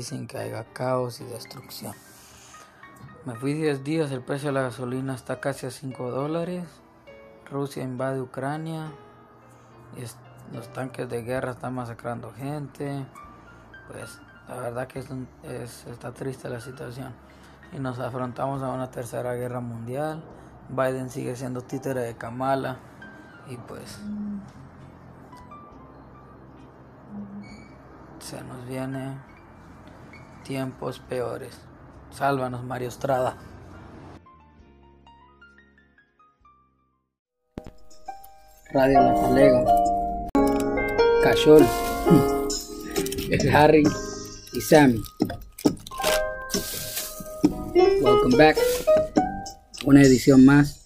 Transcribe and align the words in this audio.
país 0.00 0.28
que 0.28 0.38
haya 0.38 0.64
caos 0.72 1.20
y 1.20 1.24
destrucción. 1.24 1.94
Me 3.26 3.34
fui 3.34 3.52
10 3.52 3.84
días, 3.84 4.10
el 4.12 4.22
precio 4.22 4.48
de 4.48 4.54
la 4.54 4.62
gasolina 4.62 5.14
está 5.14 5.40
casi 5.40 5.66
a 5.66 5.70
5 5.70 6.10
dólares. 6.10 6.64
Rusia 7.50 7.82
invade 7.82 8.20
Ucrania. 8.20 8.92
Los 10.52 10.72
tanques 10.72 11.08
de 11.08 11.22
guerra 11.22 11.52
están 11.52 11.74
masacrando 11.74 12.32
gente. 12.32 13.06
Pues 13.88 14.18
la 14.48 14.56
verdad 14.56 14.86
que 14.86 15.00
es, 15.00 15.86
está 15.86 16.12
triste 16.12 16.48
la 16.48 16.60
situación. 16.60 17.12
Y 17.72 17.78
nos 17.78 17.98
afrontamos 17.98 18.62
a 18.62 18.68
una 18.68 18.90
tercera 18.90 19.34
guerra 19.34 19.60
mundial. 19.60 20.22
Biden 20.70 21.10
sigue 21.10 21.36
siendo 21.36 21.60
títere 21.60 22.00
de 22.00 22.16
Kamala. 22.16 22.78
Y 23.48 23.56
pues 23.56 23.98
se 28.20 28.42
nos 28.42 28.64
vienen 28.66 29.29
tiempos 30.50 30.98
peores. 30.98 31.56
Sálvanos, 32.10 32.64
Mario 32.64 32.88
Estrada. 32.88 33.36
Radio 38.72 39.00
La 39.00 39.14
Talega. 39.14 39.64
Cachol. 41.22 41.64
Harry 43.54 43.84
y 44.52 44.60
Sammy. 44.60 45.00
Welcome 48.02 48.36
back. 48.36 48.58
Una 49.84 50.02
edición 50.02 50.44
más. 50.44 50.84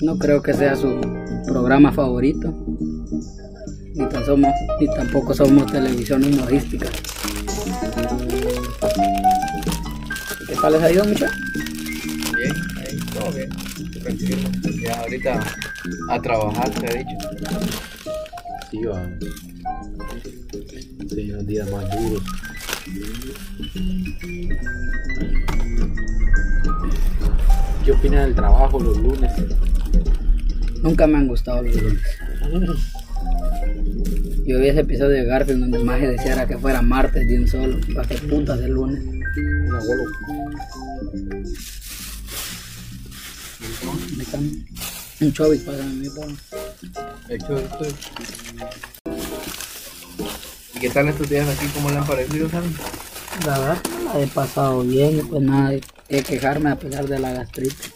no 0.00 0.18
creo 0.18 0.42
que 0.42 0.54
sea 0.54 0.74
su 0.74 0.98
programa 1.46 1.92
favorito 1.92 2.54
ni, 3.96 4.06
tan 4.10 4.24
somos, 4.26 4.54
ni 4.78 4.86
tampoco 4.88 5.34
somos 5.34 5.72
televisión 5.72 6.22
humorística. 6.22 6.86
¿Qué 10.46 10.54
tal 10.60 10.72
les 10.74 10.82
ha 10.82 10.92
ido, 10.92 11.04
muchachos? 11.04 11.36
Bien, 12.36 12.52
ahí, 12.76 12.98
todo 13.14 13.32
bien, 13.32 13.48
tranquilo. 14.02 14.50
Ya 14.82 15.00
ahorita 15.00 15.40
a 16.10 16.20
trabajar, 16.20 16.70
te 16.70 16.86
he 16.86 16.98
dicho. 17.04 17.16
Sí, 18.70 18.84
va. 18.84 19.08
Sí, 21.08 21.32
un 21.32 21.46
día 21.46 21.64
más 21.66 21.84
duros. 21.98 22.22
¿Qué 27.84 27.92
opinas 27.92 28.26
del 28.26 28.34
trabajo 28.34 28.78
los 28.78 28.98
lunes? 28.98 29.32
Nunca 30.82 31.06
me 31.06 31.16
han 31.16 31.28
gustado 31.28 31.62
los 31.62 31.76
lunes. 31.76 32.02
Yo 34.46 34.60
vi 34.60 34.68
ese 34.68 34.80
episodio 34.80 35.16
de 35.16 35.24
Garfield 35.24 35.60
donde 35.60 35.80
Maje 35.80 36.06
decía 36.06 36.46
que 36.46 36.56
fuera 36.56 36.80
martes 36.80 37.26
de 37.26 37.36
un 37.36 37.48
solo, 37.48 37.80
para 37.92 38.06
que 38.06 38.14
putas 38.28 38.60
el 38.60 38.70
lunes. 38.70 39.02
Un 45.20 45.32
chovis 45.32 45.62
para 45.62 45.82
mi 45.82 46.08
papá. 46.08 46.28
¿Y 50.74 50.78
qué 50.78 50.90
tal 50.90 51.08
estos 51.08 51.28
días 51.28 51.48
aquí? 51.48 51.66
¿Cómo 51.74 51.90
le 51.90 51.96
han 51.96 52.06
parecido, 52.06 52.48
saben? 52.48 52.72
La 53.44 53.58
verdad, 53.58 53.78
la 54.14 54.20
he 54.20 54.28
pasado 54.28 54.84
bien 54.84 55.26
pues 55.28 55.42
nada, 55.42 55.72
que 56.08 56.22
quejarme 56.22 56.70
a 56.70 56.78
pesar 56.78 57.08
de 57.08 57.18
la 57.18 57.32
gastritis. 57.32 57.95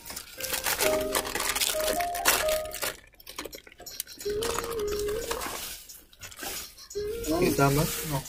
¿Qué 7.61 7.77
más? 7.77 7.87
No. 8.11 8.23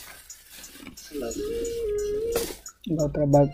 La 2.88 3.06
otra 3.06 3.26
va. 3.26 3.50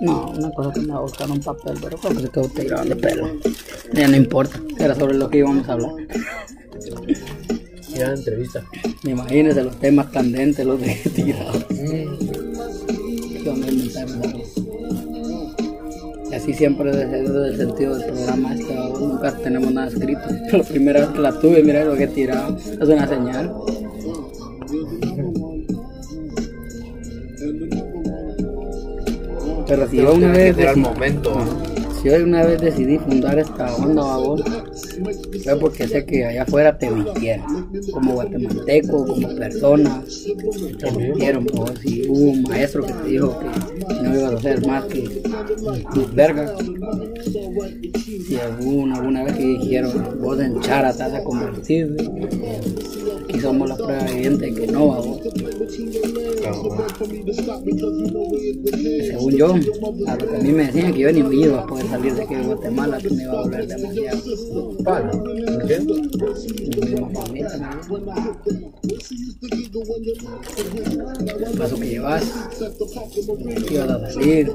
No, 0.00 0.30
una 0.30 0.50
cosa 0.52 0.72
que 0.72 0.80
me 0.80 0.92
va 0.92 0.98
a 0.98 1.00
buscar 1.00 1.28
un 1.28 1.40
papel, 1.40 1.76
pero 1.82 1.98
creo 1.98 2.14
que 2.14 2.20
se 2.20 2.28
quedó 2.28 2.48
tirado 2.48 2.84
de 2.84 2.94
pelo. 2.94 3.28
Ya 3.92 4.06
no 4.06 4.16
importa, 4.16 4.60
era 4.78 4.94
sobre 4.94 5.14
lo 5.14 5.28
que 5.28 5.38
íbamos 5.38 5.68
a 5.68 5.72
hablar. 5.72 5.92
Ya 7.88 8.12
entrevista. 8.12 8.64
Imagínense 9.02 9.64
los 9.64 9.76
temas 9.80 10.06
candentes, 10.10 10.64
los 10.64 10.80
de 10.80 10.94
tirados. 11.16 11.66
Mm. 11.70 12.30
Y 16.30 16.34
así 16.34 16.54
siempre 16.54 16.92
desde 16.96 17.48
el 17.48 17.56
sentido 17.56 17.98
del 17.98 18.12
programa 18.12 18.54
este, 18.54 18.72
nunca 18.72 19.36
tenemos 19.36 19.72
nada 19.72 19.88
escrito. 19.88 20.22
La 20.56 20.62
primera 20.62 21.00
vez 21.00 21.08
que 21.08 21.18
la 21.18 21.40
tuve, 21.40 21.60
mira 21.64 21.84
lo 21.84 21.96
que 21.96 22.04
he 22.04 22.08
tirado. 22.08 22.56
Es 22.56 22.88
una 22.88 23.08
señal. 23.08 23.52
Pero 29.70 29.88
si 29.88 29.98
yo 29.98 30.14
una 30.14 30.32
vez 30.32 30.56
decidí, 30.56 30.80
momento. 30.80 31.32
si 32.02 32.08
yo 32.08 32.16
una 32.24 32.44
vez 32.44 32.60
decidí 32.60 32.98
fundar 32.98 33.38
esta 33.38 33.72
onda, 33.76 34.02
babón, 34.02 34.42
fue 35.44 35.60
porque 35.60 35.86
sé 35.86 36.04
que 36.04 36.24
allá 36.24 36.42
afuera 36.42 36.76
te 36.76 36.90
mintieron, 36.90 37.70
como 37.92 38.14
guatemalteco, 38.14 39.06
como 39.06 39.28
persona, 39.36 40.02
te 40.76 40.90
mintieron, 40.90 41.46
si 41.80 42.02
hubo 42.08 42.32
un 42.32 42.42
maestro 42.42 42.84
que 42.84 42.92
te 42.94 43.08
dijo 43.10 43.38
que 43.38 44.02
no 44.02 44.18
ibas 44.18 44.32
a 44.32 44.36
hacer 44.38 44.66
más 44.66 44.84
que 44.86 45.22
tus 45.94 46.14
vergas, 46.16 46.52
si 48.26 48.36
alguna, 48.38 48.96
alguna 48.96 49.22
vez 49.22 49.34
que 49.34 49.46
dijeron, 49.46 50.18
vos 50.20 50.40
en 50.40 50.60
chara 50.62 50.92
te 50.92 51.04
vas 51.04 51.14
a 51.14 51.22
convertir, 51.22 51.96
aquí 53.30 53.40
somos 53.40 53.68
la 53.68 53.76
prueba 53.76 54.06
evidente 54.08 54.46
de 54.46 54.54
que 54.54 54.66
no, 54.66 54.86
vos. 54.86 55.20
Según 59.06 59.32
yo, 59.32 59.54
a 60.06 60.16
lo 60.16 60.28
que 60.28 60.36
a 60.36 60.40
mí 60.40 60.52
me 60.52 60.66
decían 60.66 60.92
que 60.92 61.00
yo 61.00 61.12
ni 61.12 61.20
iba 61.42 61.60
a 61.60 61.66
poder 61.66 61.86
salir 61.88 62.14
de 62.14 62.22
aquí 62.22 62.34
de 62.34 62.42
Guatemala, 62.42 62.98
que 62.98 63.10
me 63.10 63.22
iba 63.22 63.32
a 63.32 63.42
volver 63.42 63.66
demasiado. 63.66 64.22
¿Por 64.84 65.66
qué? 65.66 65.74
El 71.50 71.58
paso 71.58 71.76
que 71.76 71.88
llevas, 71.88 72.24
que 73.66 73.74
ibas 73.74 73.90
a 73.90 74.10
salir. 74.10 74.52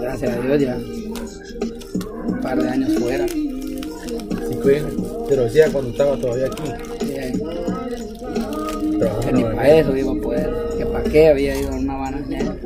Gracias 0.00 0.36
a 0.36 0.40
Dios 0.40 0.60
ya 0.60 0.78
un 2.26 2.40
par 2.40 2.62
de 2.62 2.68
años 2.68 2.92
fuera. 2.98 3.26
Sí, 4.48 4.58
fue. 4.62 4.82
Pero 5.28 5.42
decía 5.44 5.70
cuando 5.72 5.90
estaba 5.90 6.16
todavía 6.16 6.46
aquí. 6.46 6.62
Que 9.22 9.32
ni 9.32 9.42
para 9.42 9.78
eso 9.78 9.96
iba 9.96 10.12
a 10.12 10.16
poder, 10.16 10.50
que 10.78 10.86
para 10.86 11.04
qué 11.04 11.28
había 11.28 11.60
ido 11.60 11.72
a 11.72 11.76
una 11.76 11.96
bananera. 11.96 12.56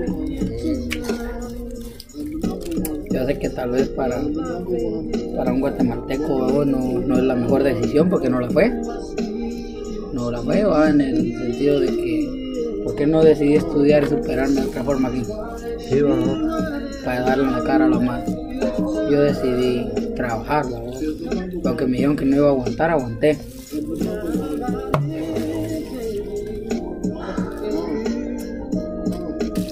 Yo 3.10 3.26
sé 3.26 3.38
que 3.38 3.50
tal 3.50 3.70
vez 3.70 3.88
para, 3.88 4.22
para 5.36 5.52
un 5.52 5.60
guatemalteco 5.60 6.64
no, 6.64 7.00
no 7.00 7.18
es 7.18 7.24
la 7.24 7.34
mejor 7.34 7.62
decisión 7.62 8.08
porque 8.08 8.30
no 8.30 8.40
la 8.40 8.50
fue. 8.50 8.70
No 10.12 10.30
la 10.30 10.40
fue, 10.42 10.64
¿va? 10.64 10.90
en 10.90 11.00
el 11.00 11.38
sentido 11.38 11.80
de 11.80 11.86
que, 11.86 12.82
¿por 12.84 12.94
qué 12.94 13.06
no 13.06 13.22
decidí 13.24 13.54
estudiar 13.54 14.04
y 14.04 14.08
superarme 14.08 14.60
de 14.60 14.66
otra 14.66 14.84
forma 14.84 15.08
aquí? 15.08 15.22
Sí, 15.88 16.00
Para 17.04 17.22
darle 17.22 17.50
la 17.50 17.64
cara 17.64 17.86
a 17.86 17.88
la 17.88 17.98
madre. 17.98 18.39
Yo 19.10 19.22
decidí 19.22 19.88
trabajar, 20.14 20.66
¿verdad? 20.66 21.00
Aunque 21.64 21.84
me 21.86 21.92
dijeron 21.92 22.16
que 22.16 22.24
no 22.24 22.36
iba 22.36 22.46
a 22.46 22.50
aguantar, 22.50 22.90
aguanté. 22.90 23.38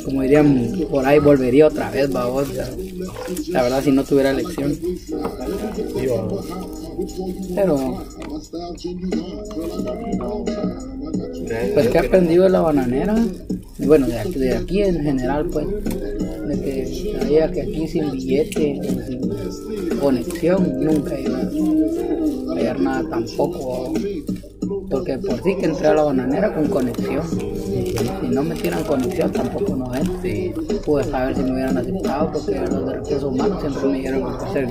Como 0.04 0.22
dirían, 0.22 0.72
por 0.90 1.06
ahí 1.06 1.20
volvería 1.20 1.68
otra 1.68 1.90
vez, 1.90 2.10
babos. 2.10 2.48
La 3.48 3.62
verdad, 3.62 3.82
si 3.82 3.92
no 3.92 4.02
tuviera 4.02 4.30
elección. 4.30 4.76
Pero. 7.54 8.04
Pues 11.74 11.88
que 11.88 11.98
aprendido 11.98 12.44
de 12.44 12.50
la 12.50 12.60
bananera. 12.60 13.16
Bueno, 13.78 14.06
de 14.06 14.18
aquí, 14.18 14.34
de 14.34 14.56
aquí 14.56 14.82
en 14.82 15.02
general, 15.02 15.46
pues. 15.46 15.66
De 15.66 16.60
que 16.60 17.18
sabía 17.18 17.50
que 17.50 17.62
aquí 17.62 17.86
sin 17.88 18.10
billete, 18.10 18.80
sin 19.06 19.98
conexión, 19.98 20.80
nunca 20.80 21.18
iba 21.18 21.38
a 21.38 22.54
hallar 22.54 22.80
nada 22.80 23.08
tampoco. 23.08 23.92
Porque 24.90 25.18
por 25.18 25.42
sí 25.42 25.56
que 25.56 25.66
entré 25.66 25.88
a 25.88 25.94
la 25.94 26.02
bananera 26.02 26.54
con 26.54 26.66
conexión. 26.68 27.22
Si 27.28 28.28
no 28.28 28.42
me 28.42 28.54
tiran 28.54 28.84
conexión 28.84 29.30
tampoco 29.32 29.76
no 29.76 29.94
entré. 29.94 30.54
Pude 30.84 31.04
saber 31.04 31.36
si 31.36 31.42
me 31.42 31.52
hubieran 31.52 31.76
aceptado 31.76 32.32
porque 32.32 32.58
los 32.58 32.86
de 32.86 32.94
recursos 32.94 33.24
humanos 33.24 33.60
siempre 33.60 33.88
me 33.88 33.98
dijeron 33.98 34.38
que 34.38 34.52
ser 34.52 34.68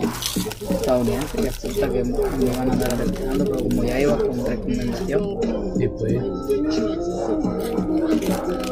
estadounidense 0.71 1.37
que 1.37 1.51
puta 1.51 1.89
que 1.89 2.03
me 2.03 2.45
iban 2.45 2.69
a 2.69 2.73
andar 2.73 2.93
aceptando, 2.93 3.45
pero 3.45 3.63
como 3.63 3.83
ya 3.83 3.99
iba 3.99 4.17
con 4.17 4.45
recomendación. 4.45 5.37
Y 5.79 5.87
pues 5.87 6.13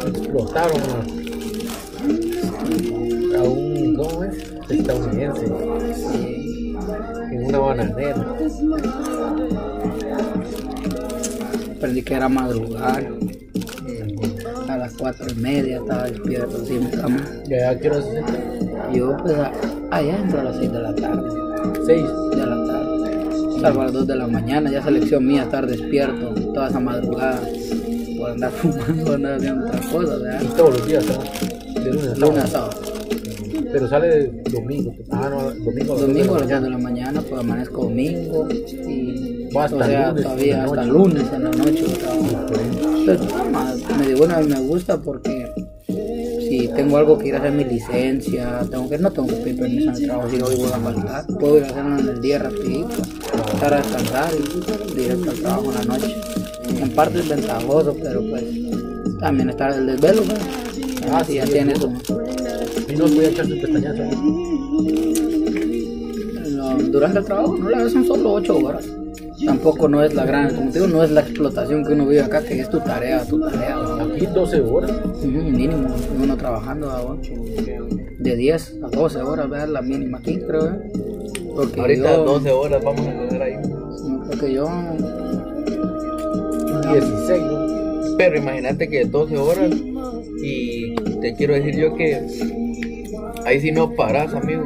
explotaron 0.08 0.82
a, 0.82 0.96
a 3.38 3.44
un, 3.44 3.96
¿cómo 3.96 4.24
es? 4.24 4.36
Estadounidense. 4.70 5.46
En 7.32 7.46
una 7.46 7.60
bananera. 7.60 8.36
Aprendí 11.86 12.02
que 12.02 12.14
era 12.16 12.28
madrugar. 12.28 13.06
A 14.68 14.78
las 14.78 14.94
cuatro 14.94 15.28
y 15.32 15.36
media 15.40 15.78
estaba 15.78 16.04
despierto 16.06 16.58
así 16.64 16.74
en 16.78 16.86
mi 16.86 16.92
cama. 16.92 17.24
Ya, 17.48 17.78
quiero 17.78 17.98
hacer 17.98 18.24
Yo 18.92 19.16
pues 19.22 19.36
allá 19.92 20.18
entro 20.18 20.40
a 20.40 20.44
las 20.46 20.56
6 20.58 20.72
de 20.72 20.80
la 20.82 20.96
tarde. 20.96 21.30
seis. 21.86 22.06
De 22.32 22.38
la 22.38 22.66
tarde. 22.66 23.62
Salvo 23.62 23.82
a 23.82 23.84
las 23.84 23.94
2 23.94 24.08
de 24.08 24.16
la 24.16 24.28
mañana, 24.28 24.72
ya 24.72 24.84
selección 24.84 25.28
mía 25.28 25.44
estar 25.44 25.68
despierto 25.68 26.34
toda 26.54 26.70
esa 26.70 26.80
madrugada. 26.80 27.40
Por 28.18 28.32
andar 28.32 28.52
fumando, 28.62 29.14
andar 29.14 29.36
haciendo 29.36 29.68
otras 29.68 29.86
cosas, 29.86 30.20
Y 30.20 30.24
¿verdad? 30.24 30.56
todos 30.58 30.80
los 30.80 30.88
días, 30.88 31.06
¿sabes? 31.06 31.84
De 31.84 31.92
lunes 31.92 32.08
a 32.08 32.16
sábado. 32.16 32.28
Lunes 32.32 32.44
a 32.44 32.48
sábado. 32.48 32.82
Pero 33.72 33.88
sale 33.90 34.32
domingo. 34.52 34.96
Ah, 35.12 35.30
no, 35.30 35.52
domingo. 35.64 35.94
a 35.94 35.98
las 35.98 36.08
Domingo 36.08 36.36
a 36.36 36.40
dos 36.40 36.42
las 36.42 36.48
de 36.50 36.56
2 36.56 36.64
de 36.64 36.70
la 36.72 36.78
mañana, 36.80 37.22
pues 37.22 37.40
amanezco 37.40 37.84
domingo. 37.84 38.48
Y 38.50 39.35
Hasta 39.56 39.76
o 39.76 39.86
sea, 39.86 40.10
lunes 40.10 40.24
todavía 40.24 40.64
hasta 40.64 40.86
noche. 40.86 40.92
lunes 40.92 41.34
en 41.34 41.44
la 41.44 41.50
noche. 41.52 41.84
nada 43.06 43.50
más, 43.52 43.98
me 43.98 44.08
digo, 44.08 44.20
bueno, 44.20 44.42
me 44.42 44.60
gusta 44.62 45.02
porque 45.02 45.52
si 45.88 46.68
tengo 46.70 46.98
algo 46.98 47.18
que 47.18 47.28
ir 47.28 47.36
a 47.36 47.40
hacer 47.40 47.52
mi 47.52 47.64
licencia, 47.64 48.66
tengo 48.70 48.90
que, 48.90 48.98
no 48.98 49.12
tengo 49.12 49.28
que 49.28 49.36
pedir 49.36 49.60
permiso 49.60 49.90
en 49.90 49.96
el 49.96 50.04
trabajo, 50.06 50.30
si 50.30 50.42
hoy 50.42 50.56
voy 50.56 50.72
a 50.72 50.78
faltar, 50.78 51.28
puedo 51.40 51.58
ir 51.58 51.64
a 51.64 51.68
hacerlo 51.68 52.00
en 52.00 52.10
el 52.10 52.22
día 52.22 52.40
rapidito, 52.40 52.90
estar 53.54 53.74
a 53.74 53.78
descansar 53.78 54.32
y 54.34 54.96
directo 54.96 55.32
al 55.32 55.38
trabajo 55.38 55.72
en 55.72 55.74
la 55.76 55.98
noche. 55.98 56.16
En 56.82 56.90
parte 56.92 57.20
es 57.20 57.30
ventajoso, 57.30 57.96
pero 58.02 58.22
pues 58.30 58.44
también 59.20 59.50
está 59.50 59.70
el 59.70 59.88
desvelo, 59.88 60.24
pues. 60.24 60.40
Ah, 61.12 61.24
si 61.24 61.34
sí, 61.34 61.38
ya 61.38 61.44
es 61.44 61.52
tienes 61.52 61.80
duro. 61.80 61.94
un, 62.10 62.92
Y 62.92 62.96
no 62.96 63.08
voy 63.08 63.26
a 63.26 63.30
echar 63.30 63.46
su 63.46 63.62
pestañazo. 63.62 64.04
No, 66.52 66.78
durante 66.78 67.20
el 67.20 67.26
trabajo, 67.26 67.58
no 67.58 67.70
le 67.70 67.90
son 67.90 68.06
solo 68.06 68.34
8 68.34 68.58
horas. 68.58 68.86
Tampoco 69.44 69.88
no 69.88 70.04
es 70.04 70.14
la 70.14 70.26
gran, 70.26 70.56
como 70.56 70.72
te 70.72 70.80
digo, 70.80 70.88
no 70.88 71.04
es 71.04 71.12
la 71.12 71.22
explotación 71.22 71.86
que 71.86 71.94
uno 71.94 72.06
vive 72.08 72.22
acá, 72.22 72.42
que 72.42 72.60
es 72.60 72.70
tu 72.70 72.80
tarea, 72.80 73.26
tu 73.26 73.40
tarea. 73.40 73.78
Aquí 74.02 74.26
12 74.28 74.62
horas. 74.62 74.92
Ujú, 74.92 75.28
mínimo, 75.28 75.94
uno 76.22 76.38
trabajando 76.38 76.90
a 76.90 77.18
de 78.18 78.36
10 78.36 78.76
a 78.84 78.88
12 78.88 79.22
horas, 79.22 79.50
¿verdad? 79.50 79.68
La 79.68 79.82
mínima 79.82 80.20
aquí, 80.20 80.38
creo, 80.38 80.68
¿eh? 80.68 80.92
Porque 81.56 81.80
Ahorita 81.80 82.16
yo, 82.16 82.24
12 82.26 82.52
horas 82.52 82.84
vamos 82.84 83.08
a 83.08 83.28
tener 83.28 83.42
ahí. 83.42 83.56
Porque 84.28 84.54
yo, 84.54 84.70
16, 86.92 87.42
¿no? 87.42 88.18
Pero 88.18 88.38
imagínate 88.38 88.88
que 88.88 89.06
12 89.06 89.38
horas 89.38 89.70
y 90.42 90.96
te 91.22 91.34
quiero 91.36 91.56
decir 91.56 91.76
yo 91.76 91.96
que 91.96 92.22
ahí 93.46 93.60
sí 93.60 93.72
no 93.72 93.92
paras, 93.92 94.34
amigo. 94.34 94.64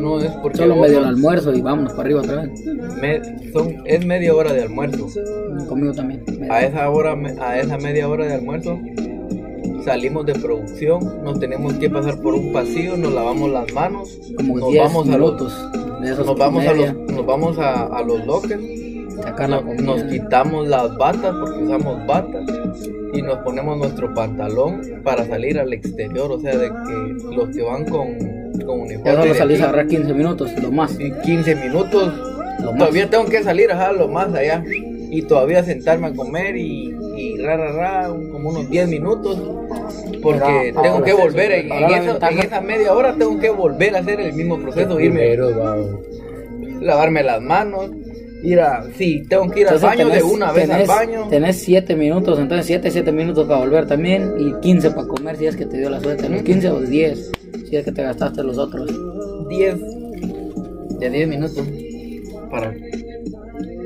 No 0.00 0.20
es 0.20 0.30
porque 0.42 0.58
solo 0.58 0.76
medio 0.76 0.98
el 0.98 1.04
almuerzo 1.04 1.52
y 1.54 1.60
vámonos 1.60 1.92
para 1.92 2.04
arriba 2.04 2.20
otra 2.20 2.42
vez. 2.42 2.64
me- 3.00 3.52
son, 3.52 3.74
es 3.84 4.04
media 4.06 4.34
hora 4.34 4.52
de 4.52 4.62
almuerzo. 4.62 5.08
Conmigo 5.68 5.92
también. 5.92 6.24
A 6.50 6.62
esa 6.62 6.88
hora, 6.90 7.16
a 7.40 7.58
esa 7.58 7.76
media 7.78 8.08
hora 8.08 8.26
de 8.26 8.34
almuerzo 8.34 8.78
salimos 9.84 10.26
de 10.26 10.34
producción, 10.34 11.22
nos 11.24 11.38
tenemos 11.40 11.72
que 11.74 11.88
pasar 11.88 12.20
por 12.20 12.34
un 12.34 12.52
pasillo, 12.52 12.96
nos 12.96 13.12
lavamos 13.12 13.50
las 13.50 13.72
manos, 13.72 14.18
Como 14.36 14.58
nos 14.58 14.70
10 14.70 14.84
vamos 14.84 15.08
a 15.08 15.16
los, 15.18 15.30
nos 16.26 16.36
vamos 16.38 16.66
a 16.66 16.72
los, 16.74 16.94
nos 17.16 17.26
vamos 17.26 17.58
a, 17.58 17.84
a 17.86 18.02
los 18.02 18.26
lockers, 18.26 18.62
nos 19.82 20.02
quitamos 20.04 20.68
las 20.68 20.96
batas 20.98 21.34
porque 21.40 21.62
usamos 21.62 22.06
batas 22.06 22.44
y 23.14 23.22
nos 23.22 23.38
ponemos 23.38 23.78
nuestro 23.78 24.12
pantalón 24.12 24.82
para 25.02 25.24
salir 25.26 25.58
al 25.58 25.72
exterior, 25.72 26.30
o 26.32 26.38
sea, 26.38 26.56
de 26.58 26.68
que 26.68 27.34
los 27.34 27.48
que 27.56 27.62
van 27.62 27.84
con, 27.86 28.08
con 28.64 28.80
uniforme 28.80 29.04
Ya 29.10 29.12
solo 29.20 29.32
de 29.32 29.38
salís 29.38 29.60
a 29.60 29.64
agarrar 29.64 29.86
15 29.86 30.14
minutos, 30.14 30.50
lo 30.62 30.70
más. 30.72 30.96
y 31.00 31.10
15 31.12 31.54
minutos, 31.56 32.12
Lo 32.60 32.70
más. 32.72 32.78
todavía 32.78 33.08
tengo 33.10 33.26
que 33.26 33.42
salir 33.42 33.70
a 33.72 33.92
lo 33.92 34.08
más 34.08 34.32
allá 34.34 34.62
y 35.10 35.22
todavía 35.22 35.64
sentarme 35.64 36.08
a 36.08 36.12
comer 36.12 36.56
y, 36.56 36.94
y 37.16 37.36
ra, 37.38 37.56
ra, 37.56 37.72
ra, 37.72 38.08
como 38.08 38.50
unos 38.50 38.68
10 38.70 38.88
minutos 38.88 39.40
porque 40.22 40.72
Pero, 40.74 40.82
tengo 40.82 41.02
que 41.02 41.12
volver 41.14 41.52
en, 41.52 41.72
en 41.72 41.84
eso- 41.90 42.18
en 42.20 42.38
esa 42.40 42.60
media 42.60 42.92
hora 42.92 43.14
tengo 43.14 43.38
que 43.38 43.50
volver 43.50 43.96
a 43.96 44.00
hacer 44.00 44.20
el 44.20 44.32
mismo 44.34 44.58
proceso, 44.58 44.98
irme, 45.00 45.20
Primero, 45.20 45.58
va. 45.58 45.76
lavarme 46.80 47.22
las 47.22 47.40
manos, 47.40 47.90
ir 48.42 48.60
a, 48.60 48.84
sí, 48.96 49.22
tengo 49.28 49.48
que 49.50 49.60
ir 49.60 49.68
al 49.68 49.74
Entonces 49.74 49.98
baño 49.98 50.08
de 50.12 50.20
tenés- 50.20 50.32
una 50.34 50.52
vez 50.52 50.70
al 50.70 50.80
tenés- 50.82 50.86
baño. 50.88 51.28
Tenés 51.28 51.56
7 51.60 51.96
minutos, 51.96 52.38
entonces 52.38 52.66
7, 52.66 52.90
7 52.90 53.12
minutos 53.12 53.46
para 53.46 53.60
volver 53.60 53.86
también 53.86 54.34
y 54.38 54.52
15 54.60 54.90
para 54.90 55.06
comer 55.08 55.36
si 55.36 55.46
es 55.46 55.56
que 55.56 55.66
te 55.66 55.78
dio 55.78 55.88
la 55.90 56.00
suerte. 56.00 56.28
Los 56.28 56.42
15 56.42 56.70
o 56.70 56.80
10 56.80 57.30
si 57.66 57.76
es 57.76 57.84
que 57.84 57.92
te 57.92 58.02
gastaste 58.02 58.42
los 58.42 58.58
otros. 58.58 58.90
10 59.48 59.80
de 61.00 61.10
10 61.10 61.28
minutos 61.28 61.64
para 62.50 62.74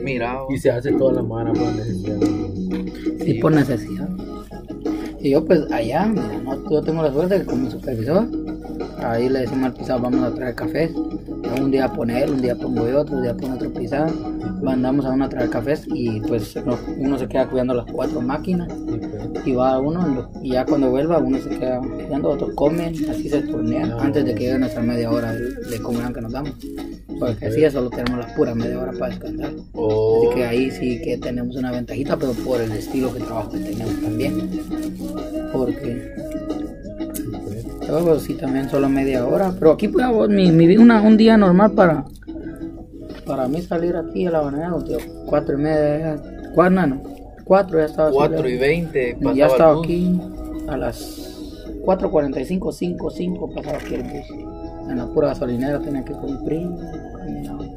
mira 0.03 0.39
Y 0.51 0.59
se 0.59 0.71
hace 0.71 0.93
toda 0.93 1.13
la 1.15 1.23
mano 1.23 1.53
por 1.53 1.67
necesidad. 1.75 2.19
Y 3.25 3.35
por 3.41 3.53
necesidad. 3.53 4.09
Y 5.21 5.31
yo 5.31 5.45
pues 5.45 5.61
allá, 5.71 6.07
mira, 6.07 6.41
no, 6.43 6.69
yo 6.71 6.83
tengo 6.83 7.03
la 7.03 7.13
suerte 7.13 7.39
que 7.39 7.45
con 7.47 7.63
mi 7.63 7.71
supervisor, 7.71 8.27
ahí 8.99 9.29
le 9.29 9.41
decimos 9.41 9.67
al 9.67 9.75
pisado, 9.75 10.01
vamos 10.01 10.23
a 10.25 10.35
traer 10.35 10.55
cafés. 10.57 10.91
Un 11.61 11.71
día 11.71 11.93
pone 11.93 12.23
él, 12.25 12.31
un 12.31 12.43
día 12.43 12.57
pongo 12.57 12.89
yo, 12.89 13.03
otro 13.03 13.21
día 13.21 13.37
pone 13.37 13.55
otro 13.55 13.73
pisado. 13.73 14.13
Mandamos 14.63 15.05
a 15.07 15.11
uno 15.13 15.25
a 15.27 15.29
traer 15.29 15.51
cafés 15.51 15.87
y 15.95 16.21
pues 16.23 16.57
no- 16.67 16.79
uno 16.99 17.19
se 17.19 17.29
queda 17.29 17.49
cuidando 17.49 17.75
las 17.75 17.87
cuatro 17.93 18.21
máquinas. 18.21 18.73
Sí, 18.73 18.99
pues. 18.99 19.12
Y 19.45 19.53
va 19.53 19.79
uno 19.79 20.31
y 20.43 20.53
ya 20.53 20.65
cuando 20.65 20.91
vuelva 20.91 21.19
uno 21.19 21.39
se 21.39 21.51
queda 21.51 21.81
cuidando, 21.81 22.31
otros 22.31 22.55
comen, 22.55 22.95
así 23.11 23.29
se 23.29 23.43
turnean 23.43 23.93
antes 24.01 24.25
de 24.25 24.35
que 24.35 24.45
llegue 24.45 24.59
nuestra 24.59 24.83
media 24.83 25.11
hora 25.11 25.33
de, 25.33 25.81
comida 25.81 26.13
que 26.13 26.21
nos 26.21 26.33
damos. 26.33 26.55
Porque 27.19 27.47
así 27.47 27.61
ya 27.61 27.71
solo 27.71 27.91
tenemos 27.91 28.27
la 28.27 28.35
pura 28.35 28.55
media 28.55 28.79
hora 28.79 28.93
para 28.93 29.11
descansar. 29.11 29.53
Oh, 29.75 30.25
Así 30.27 30.35
que 30.37 30.45
ahí 30.45 30.71
sí 30.71 31.01
que 31.03 31.19
tenemos 31.19 31.57
una 31.57 31.71
ventajita, 31.71 32.17
pero 32.17 32.33
por 32.33 32.61
el 32.61 32.73
estilo 32.73 33.13
de 33.13 33.21
trabajo 33.21 33.51
que 33.51 33.59
tenemos 33.59 34.01
también. 34.01 34.51
Porque 35.53 36.15
luego 37.89 38.19
sí 38.19 38.35
también 38.35 38.69
solo 38.69 38.89
media 38.89 39.27
hora. 39.27 39.55
Pero 39.59 39.73
aquí 39.73 39.89
pues 39.89 40.29
mi, 40.29 40.51
mi, 40.51 40.77
una, 40.77 41.01
un 41.03 41.17
día 41.17 41.37
normal 41.37 41.73
para 41.73 42.05
para 43.27 43.47
mí 43.47 43.63
salir 43.63 43.97
aquí 43.97 44.27
a 44.27 44.33
la 44.33 44.41
banana, 44.41 44.77
tío, 44.85 44.99
cuatro 45.27 45.55
y 45.55 45.63
media, 45.63 46.21
cuatro, 46.55 46.75
no, 46.75 46.87
no, 46.87 47.03
cuatro 47.45 47.79
ya 47.79 47.85
estaba 47.87 48.11
4 48.11 48.39
saliendo. 48.39 48.65
y 48.65 48.69
20 48.69 49.15
pasaba 49.17 49.35
Ya 49.35 49.45
el 49.47 49.51
estaba 49.53 49.73
bus. 49.75 49.85
aquí 49.85 50.21
a 50.69 50.77
las 50.77 51.29
4.45, 51.85 52.73
5, 52.73 53.11
5 53.11 53.51
pasaba 53.55 53.79
aquí 53.79 53.95
el 53.95 54.03
bus. 54.03 54.91
En 54.91 54.99
la 54.99 55.07
pura 55.07 55.29
gasolinera 55.29 55.79
tenía 55.81 56.05
que 56.05 56.13
cumplir. 56.13 56.69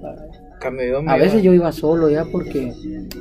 para- 0.01 0.25
A 1.07 1.17
veces 1.17 1.43
yo 1.43 1.53
iba 1.53 1.71
solo 1.71 2.09
ya 2.09 2.25
porque 2.31 2.73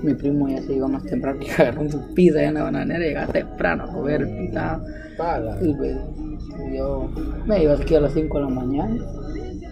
mi 0.03 0.15
primo 0.15 0.49
ya 0.49 0.63
se 0.63 0.75
iba 0.75 0.89
más 0.89 1.05
temprano 1.05 1.39
que 1.41 1.51
agarró 1.63 1.91
su 1.91 2.15
pizza 2.15 2.43
en 2.43 2.55
la 2.55 2.63
bananera 2.65 3.05
y 3.05 3.09
llegaba 3.09 3.33
temprano 3.33 3.85
a 3.85 3.93
comer 3.93 4.23
el 4.23 4.37
pizza. 4.37 4.81
Y 5.61 5.75
pues, 5.75 5.97
yo 6.75 7.11
me 7.47 7.63
iba 7.63 7.75
aquí 7.75 7.95
a 7.97 8.01
las 8.01 8.13
5 8.15 8.39
de 8.39 8.45
la 8.45 8.51
mañana. 8.51 8.97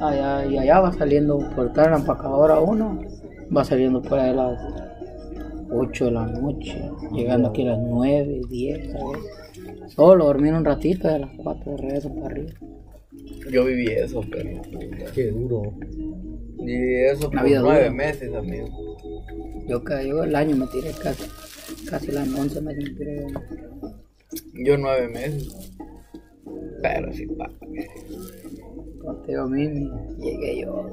Allá, 0.00 0.45
y 0.47 0.59
allá 0.59 0.81
va 0.81 0.93
saliendo 0.93 1.38
por 1.55 1.75
la 1.76 1.97
empacadora 1.97 2.59
uno, 2.61 3.00
va 3.57 3.64
saliendo 3.64 4.02
por 4.02 4.19
ahí 4.19 4.35
las 4.35 4.59
8 5.73 6.05
de 6.07 6.11
la 6.11 6.26
noche, 6.26 6.83
llegando 7.12 7.49
aquí 7.49 7.62
a 7.62 7.71
las 7.73 7.79
9, 7.81 8.41
10, 8.49 8.93
¿sabes? 8.93 9.93
Solo 9.95 10.26
dormir 10.26 10.52
un 10.55 10.64
ratito 10.64 11.09
y 11.09 11.14
a 11.14 11.19
las 11.19 11.31
4 11.37 11.73
de 11.73 11.76
regreso 11.83 12.14
para 12.14 12.26
arriba. 12.26 12.50
Yo 13.50 13.64
viví 13.64 13.87
eso, 13.88 14.23
pero 14.31 14.62
Qué 15.14 15.31
duro. 15.31 15.62
viví 16.59 16.95
eso 17.05 17.31
por 17.31 17.35
nueve 17.43 17.57
dura. 17.59 17.91
meses, 17.91 18.33
amigo. 18.35 18.69
Yo, 19.69 19.83
yo 20.07 20.25
el 20.25 20.35
año 20.35 20.57
me 20.57 20.67
tiré 20.69 20.91
casi, 20.93 21.25
casi 21.88 22.17
año, 22.17 22.41
11 22.41 22.61
meses 22.62 22.85
me 22.85 22.91
tiré. 22.99 23.26
Yo 24.64 24.79
nueve 24.79 25.09
meses. 25.09 25.73
Pero 26.83 27.12
sí, 27.12 27.26
pa. 27.26 27.50
Contigo 29.04 29.47
mismo 29.49 30.06
llegué 30.18 30.61
yo. 30.62 30.87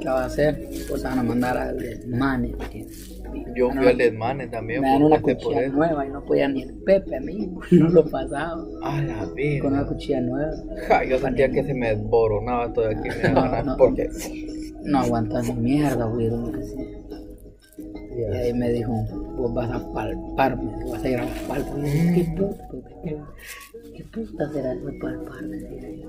¿Qué 0.00 0.08
va 0.08 0.22
a 0.22 0.26
hacer? 0.26 0.68
Pues 0.88 1.02
van 1.02 1.18
a 1.18 1.22
mandar 1.22 1.56
al 1.56 1.78
desmane. 1.78 2.52
Yo 3.54 3.70
fui 3.70 3.86
al 3.86 3.96
desmane 3.96 4.48
también. 4.48 4.82
Me 4.82 4.88
dan 4.88 5.02
una 5.04 5.20
cuchilla 5.22 5.68
nueva 5.68 6.06
y 6.06 6.10
no 6.10 6.24
podía 6.24 6.48
ni 6.48 6.62
el 6.62 6.74
Pepe 6.74 7.16
a 7.16 7.20
mí, 7.20 7.48
no 7.70 7.88
lo 7.88 8.04
pasaba. 8.10 8.64
A 8.82 9.00
la 9.02 9.18
Con 9.60 9.72
una 9.72 9.82
vida. 9.82 9.86
cuchilla 9.86 10.20
nueva. 10.20 10.52
Ja, 10.88 11.04
yo 11.04 11.18
sentía 11.18 11.48
que 11.50 11.62
se 11.64 11.74
me 11.74 11.94
desboronaba 11.94 12.72
todo 12.72 12.86
aquí. 12.88 13.08
Me 13.22 13.28
No, 13.32 13.62
no. 13.62 13.76
Porque 13.76 14.08
No 14.82 14.98
aguantas 14.98 15.46
ni 15.48 15.54
mierda, 15.60 16.06
güey. 16.06 16.30
Y 18.16 18.22
ahí 18.36 18.54
me 18.54 18.70
dijo, 18.70 18.92
vos 19.36 19.52
vas 19.54 19.70
a 19.70 19.92
palparme, 19.92 20.70
vas 20.90 21.02
a 21.02 21.08
ir 21.08 21.18
a 21.18 21.26
palparme. 21.48 22.34
¿Qué 23.92 24.04
puta? 24.04 24.10
¿Qué, 24.12 24.14
qué 24.14 24.28
puta 24.30 24.50
será 24.52 24.74
yo. 24.74 26.08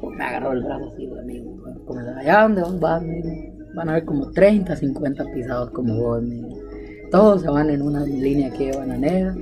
Pues 0.00 0.16
me 0.16 0.24
agarró 0.24 0.52
el 0.52 0.62
brazo 0.62 0.92
así, 0.92 1.04
el 1.04 1.18
amigo. 1.18 1.56
Como, 1.86 2.00
allá 2.00 2.42
donde 2.42 2.62
me 3.06 3.14
dijo, 3.22 3.54
van 3.74 3.88
a 3.88 3.94
ver 3.94 4.04
como 4.04 4.30
30, 4.30 4.76
50 4.76 5.24
pisados 5.32 5.70
como 5.70 5.96
vos, 5.96 6.28
dijo. 6.28 6.48
Todos 7.10 7.42
se 7.42 7.48
van 7.48 7.70
en 7.70 7.82
una 7.82 8.04
línea 8.04 8.48
aquí 8.48 8.66
de 8.66 8.76
bananera, 8.76 9.34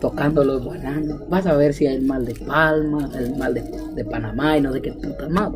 tocando 0.00 0.44
los 0.44 0.64
bananos. 0.64 1.28
Vas 1.28 1.46
a 1.46 1.56
ver 1.56 1.74
si 1.74 1.86
hay 1.86 1.96
el 1.96 2.02
mal 2.02 2.24
de 2.24 2.34
Palma, 2.34 3.10
el 3.18 3.36
mal 3.36 3.54
de, 3.54 3.64
de 3.94 4.04
Panamá 4.04 4.56
y 4.56 4.60
no 4.60 4.72
sé 4.72 4.80
qué 4.80 4.92
puta 4.92 5.28
más. 5.28 5.50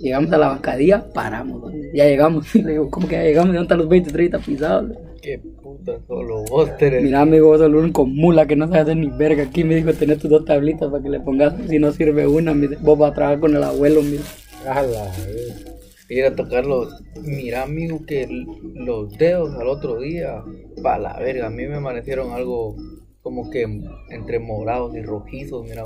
Llegamos 0.00 0.32
a 0.32 0.38
la 0.38 0.48
bancadilla, 0.48 1.04
paramos. 1.12 1.72
Ya 1.94 2.06
llegamos. 2.06 2.54
Y 2.56 2.62
le 2.64 2.72
digo, 2.72 2.90
¿cómo 2.90 3.06
que 3.06 3.14
ya 3.14 3.22
llegamos? 3.22 3.48
¿Dónde 3.48 3.62
están 3.62 3.78
los 3.78 3.88
20, 3.88 4.10
30 4.10 4.38
pisados? 4.38 4.92
Qué 5.22 5.38
puta, 5.38 6.00
solo 6.08 6.42
vos 6.50 6.76
tenés. 6.78 7.04
Mira, 7.04 7.20
amigo, 7.20 7.46
vos 7.46 7.58
sos 7.58 7.68
el 7.68 7.76
único 7.76 8.04
mula 8.04 8.46
que 8.46 8.56
no 8.56 8.66
sabe 8.66 8.80
hacer 8.80 8.96
ni 8.96 9.06
verga. 9.06 9.44
Aquí 9.44 9.62
me 9.62 9.76
dijo 9.76 9.92
tener 9.92 10.18
tus 10.18 10.28
dos 10.28 10.44
tablitas 10.44 10.90
para 10.90 11.00
que 11.00 11.08
le 11.08 11.20
pongas. 11.20 11.54
Si 11.68 11.78
no 11.78 11.92
sirve 11.92 12.26
una, 12.26 12.54
me 12.54 12.66
dice, 12.66 12.82
vos 12.82 12.98
vas 12.98 13.12
a 13.12 13.14
trabajar 13.14 13.38
con 13.38 13.54
el 13.54 13.62
abuelo, 13.62 14.02
mira. 14.02 14.24
A 14.66 14.82
la 14.82 15.04
vez. 15.04 15.64
Ir 16.08 16.24
a 16.24 16.34
tocar 16.34 16.66
los. 16.66 17.00
Mira, 17.22 17.62
amigo, 17.62 18.04
que 18.04 18.26
los 18.74 19.16
dedos 19.16 19.54
al 19.54 19.68
otro 19.68 20.00
día. 20.00 20.42
Pa' 20.82 20.98
la 20.98 21.16
verga. 21.20 21.46
A 21.46 21.50
mí 21.50 21.68
me 21.68 21.76
amanecieron 21.76 22.32
algo 22.32 22.74
como 23.22 23.48
que 23.48 23.62
entre 24.10 24.40
morados 24.40 24.96
y 24.96 25.02
rojizos, 25.02 25.64
mira. 25.64 25.84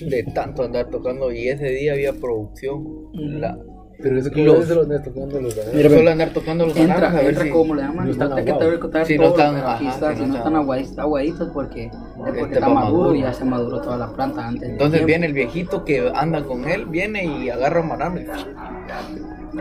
De 0.00 0.24
tanto 0.34 0.64
andar 0.64 0.90
tocando. 0.90 1.32
Y 1.32 1.46
ese 1.46 1.70
día 1.70 1.92
había 1.92 2.12
producción. 2.12 3.06
La, 3.14 3.56
Pero 4.00 4.16
eso 4.18 4.30
que 4.30 4.44
Los- 4.44 4.68
los... 4.68 4.68
los 4.68 4.90
estás 4.90 5.04
tocando 5.12 5.40
los. 5.40 5.56
Mira, 5.74 5.90
solo 5.90 6.10
andar 6.10 6.30
tocando 6.30 6.66
los 6.66 6.74
bananos 6.74 7.02
a 7.02 7.06
Entra, 7.06 7.20
ver 7.20 7.28
entra 7.30 7.44
si. 7.44 7.50
como 7.50 7.74
le 7.74 7.82
llaman. 7.82 7.96
no 7.96 8.02
Ahorita 8.24 8.36
que 8.36 8.42
te 8.52 8.64
voy 8.66 8.74
a 8.76 8.80
contar 8.80 9.06
Si 9.06 9.18
no 9.18 9.24
están, 9.24 9.56
ajá, 9.56 9.90
está, 9.90 10.16
si 10.16 10.26
no 10.26 10.36
están. 10.36 10.56
aguaditos, 10.56 10.98
aguaditos 10.98 11.48
porque, 11.52 11.84
es 11.86 11.92
porque 12.16 12.40
Este 12.42 12.54
está 12.54 12.68
maduro 12.68 12.98
maduro. 13.00 13.14
y 13.16 13.20
ya 13.22 13.32
se 13.32 13.44
maduró 13.44 13.80
toda 13.80 13.96
la 13.96 14.12
planta 14.12 14.46
antes. 14.46 14.68
Entonces 14.68 15.04
viene 15.04 15.26
el 15.26 15.32
viejito 15.32 15.84
que 15.84 16.10
anda 16.14 16.44
con 16.44 16.68
él, 16.68 16.86
viene 16.86 17.24
y 17.24 17.50
agarra 17.50 17.80
un 17.80 17.88
banano 17.88 18.20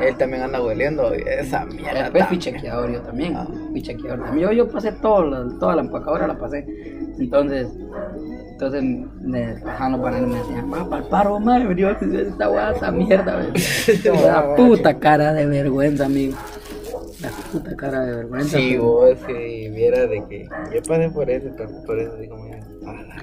él 0.01 0.15
también 0.17 0.43
anda 0.43 0.61
hueleando 0.61 1.15
y 1.15 1.23
esa 1.27 1.65
mierda. 1.65 2.03
Después 2.03 2.27
fui 2.27 2.37
chequeador 2.37 2.91
yo 2.91 3.01
también. 3.01 3.35
Ah. 3.35 3.47
Fui 3.71 3.81
chequeador 3.81 4.23
también. 4.25 4.49
Yo, 4.49 4.53
yo 4.53 4.67
pasé 4.69 4.91
todo, 4.91 5.49
toda 5.57 5.75
la 5.75 5.81
empacadora, 5.81 6.27
la 6.27 6.37
pasé. 6.37 6.65
Entonces, 7.19 7.67
entonces 8.51 8.83
me 9.21 9.53
bajaban 9.63 9.91
los 9.93 10.01
bananos 10.01 10.29
y 10.29 10.33
me 10.33 10.39
decían, 10.39 10.69
para 10.89 10.97
el 11.03 11.09
paro, 11.09 11.39
madre, 11.39 11.67
decir 11.75 12.15
esta 12.27 12.47
guada, 12.47 12.71
esa 12.75 12.91
mierda. 12.91 13.41
güey". 13.41 14.23
La 14.25 14.55
puta 14.55 14.99
cara 14.99 15.33
de 15.33 15.45
vergüenza, 15.45 16.05
amigo. 16.05 16.37
La 17.21 17.29
puta 17.51 17.75
cara 17.75 18.01
de 18.05 18.15
vergüenza. 18.15 18.57
Si 18.57 18.69
pero- 18.71 18.83
vos 18.83 19.17
si 19.25 19.69
vieras 19.69 20.09
de 20.09 20.23
que 20.29 20.47
yo 20.73 20.81
pasé 20.87 21.09
por 21.09 21.29
eso, 21.29 21.49
por 21.85 21.99
eso 21.99 22.13
como 22.29 22.47
ya, 22.49 22.57
a 22.89 22.93
la. 23.03 23.15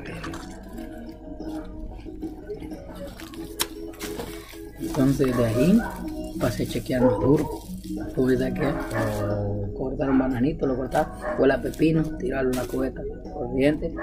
Entonces 4.81 5.37
de 5.37 5.45
ahí 5.45 5.79
pasé 6.41 6.65
a 6.65 6.67
chequear 6.67 7.03
más 7.03 7.15
duro. 7.21 7.49
Tuve 8.15 8.37
de 8.37 8.55
que 8.55 8.75
cortar 9.77 10.11
un 10.11 10.19
bananito, 10.19 10.67
lo 10.67 10.77
cortas, 10.77 11.09
huele 11.39 11.55
a 11.55 11.63
pepino, 11.63 12.03
tirarlo 12.19 12.51
en 12.51 12.57
la 12.57 12.65
cubeta 12.67 13.03
corriente. 13.33 13.95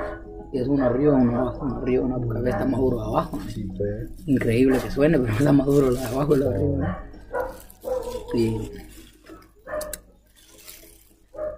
Y 0.53 0.59
es 0.59 0.67
uno 0.67 0.85
arriba, 0.85 1.13
uno 1.13 1.39
abajo, 1.39 1.65
uno 1.65 1.77
arriba, 1.77 2.05
uno 2.05 2.21
porque 2.21 2.39
a 2.39 2.41
veces 2.41 2.59
está 2.59 2.69
más 2.69 2.81
duro 2.81 3.01
abajo. 3.01 3.39
Sí, 3.47 3.63
pues. 3.77 4.11
Increíble 4.27 4.77
que 4.79 4.91
suene, 4.91 5.17
pero 5.17 5.31
está 5.33 5.51
más 5.51 5.65
duro 5.65 5.91
lo 5.91 5.95
de 5.95 6.05
abajo 6.05 6.35
y 6.35 6.39
lo 6.39 6.49
de 6.49 6.55
arriba. 6.55 6.77
¿no? 6.77 7.11
Y 8.33 8.71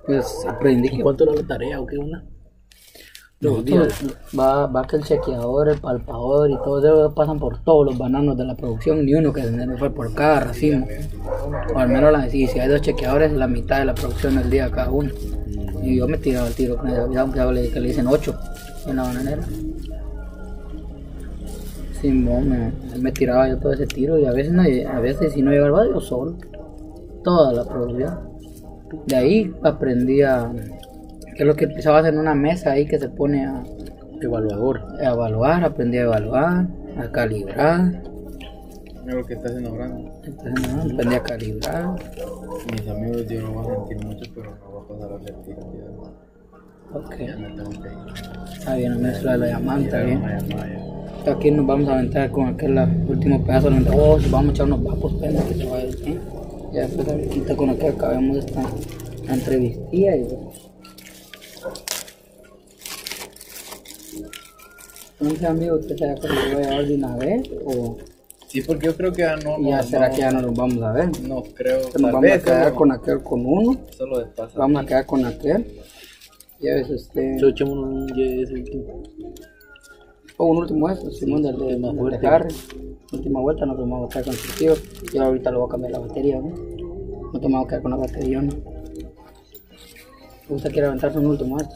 pues 0.05 0.45
aprendí 0.47 0.89
que 0.89 1.01
¿Cuánto 1.01 1.23
era 1.23 1.33
la 1.33 1.47
tarea 1.47 1.79
o 1.79 1.85
qué 1.85 1.97
una? 1.97 2.23
Los 3.43 3.65
días. 3.65 4.05
Va, 4.37 4.67
va 4.67 4.87
que 4.87 4.95
el 4.95 5.03
chequeador, 5.03 5.67
el 5.67 5.77
palpador 5.77 6.49
y 6.49 6.55
todo 6.55 6.79
eso 6.79 7.13
pasan 7.13 7.39
por 7.39 7.57
todos 7.57 7.87
los 7.87 7.97
bananos 7.97 8.37
de 8.37 8.45
la 8.45 8.55
producción, 8.55 9.05
ni 9.05 9.13
uno 9.13 9.33
que 9.33 9.43
se 9.43 9.77
fue 9.77 9.89
por 9.89 10.13
cada 10.13 10.39
racimo. 10.39 10.87
O 11.75 11.77
al 11.77 11.89
menos 11.89 12.13
la, 12.13 12.29
si, 12.29 12.47
si 12.47 12.59
hay 12.59 12.69
dos 12.69 12.81
chequeadores, 12.81 13.33
la 13.33 13.47
mitad 13.47 13.79
de 13.79 13.85
la 13.85 13.95
producción 13.95 14.37
del 14.37 14.49
día 14.49 14.71
cada 14.71 14.89
uno. 14.89 15.11
Y 15.81 15.97
yo 15.97 16.07
me 16.07 16.17
tiraba 16.17 16.47
el 16.47 16.53
tiro 16.53 16.77
con 16.77 16.87
el 16.87 17.01
avión, 17.01 17.33
que 17.33 17.43
le, 17.43 17.69
que 17.69 17.79
le 17.81 17.89
dicen 17.89 18.07
ocho 18.07 18.33
en 18.87 18.95
la 18.95 19.03
bananera. 19.03 19.43
Simón, 21.99 22.49
me, 22.49 22.97
me 22.97 23.11
tiraba 23.11 23.49
yo 23.49 23.57
todo 23.57 23.73
ese 23.73 23.87
tiro 23.87 24.17
y 24.17 24.25
a 24.25 24.31
veces, 24.31 24.53
no, 24.53 24.63
a 24.63 24.99
veces 25.01 25.33
si 25.33 25.41
no 25.41 25.51
llegaba 25.51 25.85
yo 25.85 25.99
solo. 25.99 26.35
Toda 27.25 27.51
la 27.51 27.65
producción. 27.65 28.19
De 29.05 29.15
ahí 29.15 29.53
aprendí 29.63 30.21
a 30.21 30.49
que 31.35 31.43
es 31.43 31.47
lo 31.47 31.55
que 31.55 31.65
empezaba 31.65 31.97
a 31.97 31.99
hacer 32.01 32.13
en 32.13 32.19
una 32.19 32.35
mesa 32.35 32.71
ahí 32.71 32.85
que 32.85 32.99
se 32.99 33.09
pone 33.09 33.45
a, 33.45 33.63
Evaluador. 34.21 34.81
a 35.01 35.11
evaluar, 35.11 35.63
aprendí 35.65 35.97
a 35.97 36.03
evaluar, 36.03 36.67
a 36.97 37.11
calibrar, 37.11 38.01
Mira 39.03 39.15
lo 39.17 39.25
que 39.25 39.33
está 39.33 39.49
haciendo 39.49 39.73
Brandon. 39.73 40.09
entonces, 40.23 40.73
¿no? 40.73 40.81
aprendí 40.93 41.15
a 41.15 41.23
calibrar, 41.23 41.95
Mis 42.71 42.87
amigos 42.87 43.27
yo 43.27 43.41
no 43.41 43.51
voy 43.51 43.65
a 43.67 43.75
sentir 43.87 44.05
mucho, 44.07 44.31
pero 44.33 44.49
no 44.55 44.71
voy 44.71 44.81
a 44.81 44.87
pasar 44.87 45.13
a 45.13 45.19
sentir. 45.25 45.55
ok, 46.93 47.15
Ya 47.19 47.35
me 47.37 47.49
tengo 47.49 47.69
que 47.69 47.87
ir. 47.89 48.53
está 48.57 48.75
bien, 48.75 48.91
la 48.91 48.97
mezcla 49.09 49.31
de 49.33 49.37
la 49.39 49.47
llamada, 49.47 49.79
está 49.81 50.03
bien. 50.03 50.21
Aquí 51.27 51.51
nos 51.51 51.65
vamos 51.67 51.89
a 51.89 51.93
aventar 51.95 52.31
con 52.31 52.47
aquel 52.47 52.77
último 53.07 53.43
pedazo, 53.45 53.69
donde 53.69 53.89
oh, 53.93 54.19
si 54.19 54.29
vamos 54.29 54.49
a 54.49 54.51
echar 54.53 54.65
unos 54.67 54.83
vapos, 54.83 55.13
pena 55.15 55.41
que 55.47 55.53
se 55.55 55.65
vaya, 55.65 55.91
¿sí? 55.91 56.19
Ya 56.73 56.81
después 56.81 57.07
ahorita 57.09 57.55
con 57.57 57.69
aquel 57.71 57.93
acabemos 57.93 58.37
esta 58.37 58.61
esta 59.15 59.33
entrevistilla 59.33 60.15
y 60.17 60.27
Entonces, 65.23 65.49
amigo, 65.49 65.75
¿usted 65.77 65.95
será 65.97 66.15
que 66.15 66.27
lo 66.27 66.35
voy 66.55 66.63
a 66.65 66.69
dar 66.69 66.85
de 66.85 66.95
una 66.95 67.15
vez? 67.15 67.49
¿O 67.65 67.97
Sí, 68.47 68.61
porque 68.61 68.85
yo 68.87 68.95
creo 68.95 69.11
que 69.11 69.21
ya 69.21 69.35
no. 69.37 69.57
ya 69.61 69.77
no, 69.77 69.83
será 69.83 70.09
no, 70.09 70.13
que 70.15 70.21
ya 70.21 70.31
no 70.31 70.41
los 70.41 70.53
vamos 70.53 70.83
a 70.83 70.91
ver? 70.91 71.21
No 71.21 71.41
creo. 71.41 71.79
Nos 71.85 72.01
vamos 72.03 72.21
vez 72.21 72.33
a 72.33 72.45
quedar 72.45 72.63
solo, 72.65 72.75
con 72.75 72.91
aquel 72.91 73.23
con 73.23 73.45
uno, 73.45 73.79
solo 73.97 74.19
de 74.19 74.25
paso. 74.27 74.59
vamos 74.59 74.83
a 74.83 74.85
quedar 74.85 75.05
con 75.07 75.25
aquel. 75.25 75.65
Ya 76.59 76.75
ves 76.75 76.89
usted. 76.89 77.37
Yo 77.37 77.47
echamos 77.47 77.77
un 77.77 78.07
yes 78.09 78.51
último. 78.51 79.03
O 80.37 80.45
un 80.45 80.57
último 80.57 80.89
eso, 80.89 81.09
Simón 81.09 81.41
del 81.41 81.57
de 81.57 81.77
más 81.77 81.95
fuerte. 81.95 82.27
Última 83.11 83.39
vuelta, 83.39 83.65
nos 83.65 83.77
vamos 83.77 84.05
a 84.05 84.09
quedar 84.09 84.25
constructivo. 84.25 84.75
Yo 85.13 85.23
ahorita 85.23 85.49
lo 85.49 85.59
voy 85.61 85.67
a 85.69 85.71
cambiar 85.71 85.91
la 85.93 85.99
batería, 85.99 86.39
¿no? 86.39 86.49
No 87.33 87.39
te 87.39 87.47
vamos 87.47 87.65
a 87.65 87.67
quedar 87.69 87.81
con 87.81 87.91
la 87.91 87.97
batería, 87.97 88.41
¿no? 88.41 88.53
¿Usted 90.49 90.71
quiere 90.71 90.87
aventarse 90.89 91.17
un 91.17 91.25
último 91.25 91.57
esto? 91.57 91.75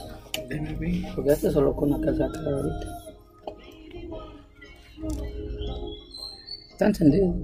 Porque 1.16 1.32
este 1.32 1.50
solo 1.50 1.76
con 1.76 1.94
aquel 1.94 2.16
se 2.16 2.22
va 2.22 2.28
a 2.28 2.32
quedar 2.32 2.54
ahorita. 2.54 3.07
Está 6.72 6.88
encendido. 6.88 7.36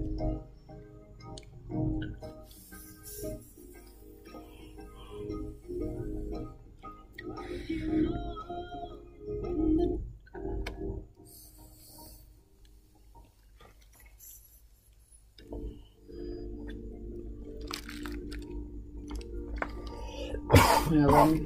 Mira, 20.90 21.08
vamos. 21.08 21.40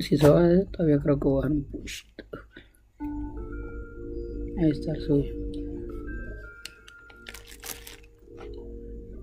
Si 0.00 0.16
se 0.16 0.28
va 0.28 0.42
de 0.42 0.64
todavía 0.66 0.98
creo 1.00 1.18
que 1.18 1.28
voy 1.28 1.38
a 1.38 1.42
dar 1.42 1.52
un 1.52 1.64
push. 1.64 2.07
Ahí 4.60 4.70
está 4.70 4.92
el 4.92 5.00
suyo. 5.02 5.34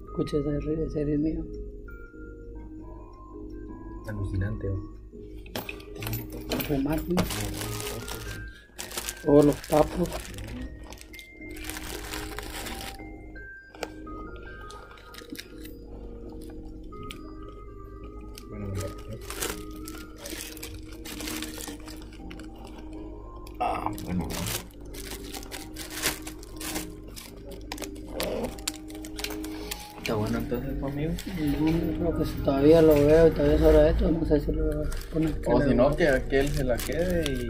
Escucha 0.05 0.37
ese 0.37 0.83
ese 0.85 1.03
ritmo. 1.03 1.45
Alucinante, 4.07 4.69
¿no? 4.69 4.95
Fumar, 6.67 7.01
¿no? 7.09 7.23
Todos 9.25 9.45
los 9.45 9.55
papos. 9.67 10.09
Entonces 30.45 30.79
conmigo. 30.79 31.11
No, 31.59 31.97
creo 31.99 32.17
que 32.19 32.25
si 32.25 32.33
todavía 32.41 32.81
lo 32.81 32.93
veo 32.93 33.27
y 33.27 33.31
todavía 33.31 33.55
es 33.55 33.61
hora 33.61 33.83
de 33.83 33.89
esto, 33.91 34.11
no 34.11 34.25
sé 34.25 34.39
si 34.39 34.51
lo 34.51 34.65
voy 34.65 34.75
a 34.85 35.13
poner. 35.13 35.33
O 35.47 35.61
si 35.61 35.75
no, 35.75 35.95
que 35.95 36.07
aquel 36.07 36.47
se 36.49 36.63
la 36.63 36.77
quede 36.77 37.23
y 37.31 37.49